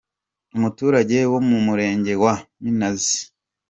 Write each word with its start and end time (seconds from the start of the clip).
umuturage 0.55 1.17
wo 1.31 1.39
mu 1.49 1.57
Murenge 1.65 2.13
wa 2.23 2.33
Minazi 2.63 3.19